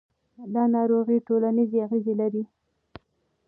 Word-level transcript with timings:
دا 0.53 0.63
ناروغي 0.73 1.17
ټولنیز 1.27 1.71
اغېز 1.83 2.05
لري. 2.19 2.43